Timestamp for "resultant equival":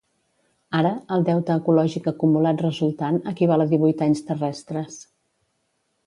2.65-3.65